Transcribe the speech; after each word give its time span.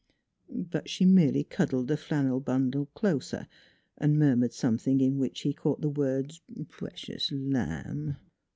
But 0.49 0.89
she 0.89 1.05
merely 1.05 1.43
cuddled 1.43 1.87
the 1.87 1.95
flannel 1.95 2.39
bundle 2.39 2.87
closer 2.95 3.45
and 3.99 4.17
murmured 4.17 4.51
something 4.51 4.99
in 4.99 5.19
which 5.19 5.41
he 5.41 5.53
caught 5.53 5.81
the 5.81 5.89
words" 5.91 6.41
p'ecious 6.71 7.29
lamb." 7.31 8.17